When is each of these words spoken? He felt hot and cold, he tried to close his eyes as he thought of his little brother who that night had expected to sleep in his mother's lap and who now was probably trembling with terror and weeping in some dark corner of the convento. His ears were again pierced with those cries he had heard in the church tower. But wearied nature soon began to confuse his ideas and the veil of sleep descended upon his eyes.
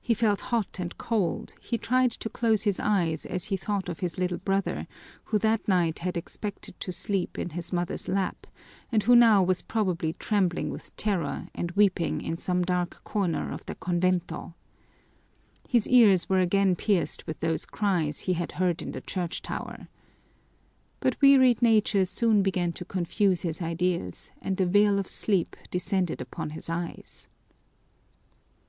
He 0.00 0.14
felt 0.14 0.42
hot 0.54 0.78
and 0.78 0.96
cold, 0.96 1.54
he 1.60 1.76
tried 1.76 2.12
to 2.12 2.28
close 2.28 2.62
his 2.62 2.78
eyes 2.78 3.26
as 3.26 3.46
he 3.46 3.56
thought 3.56 3.88
of 3.88 3.98
his 3.98 4.16
little 4.16 4.38
brother 4.38 4.86
who 5.24 5.40
that 5.40 5.66
night 5.66 5.98
had 5.98 6.16
expected 6.16 6.78
to 6.78 6.92
sleep 6.92 7.36
in 7.36 7.50
his 7.50 7.72
mother's 7.72 8.06
lap 8.06 8.46
and 8.92 9.02
who 9.02 9.16
now 9.16 9.42
was 9.42 9.62
probably 9.62 10.12
trembling 10.20 10.70
with 10.70 10.94
terror 10.96 11.48
and 11.52 11.72
weeping 11.72 12.20
in 12.20 12.36
some 12.36 12.62
dark 12.62 13.02
corner 13.02 13.50
of 13.50 13.66
the 13.66 13.74
convento. 13.74 14.54
His 15.68 15.88
ears 15.88 16.28
were 16.28 16.38
again 16.38 16.76
pierced 16.76 17.26
with 17.26 17.40
those 17.40 17.64
cries 17.66 18.20
he 18.20 18.34
had 18.34 18.52
heard 18.52 18.80
in 18.82 18.92
the 18.92 19.00
church 19.00 19.42
tower. 19.42 19.88
But 21.00 21.20
wearied 21.20 21.60
nature 21.60 22.04
soon 22.04 22.40
began 22.40 22.72
to 22.74 22.84
confuse 22.84 23.40
his 23.40 23.60
ideas 23.60 24.30
and 24.40 24.56
the 24.58 24.66
veil 24.66 24.96
of 25.00 25.08
sleep 25.08 25.56
descended 25.72 26.20
upon 26.20 26.50
his 26.50 26.70
eyes. 26.70 27.28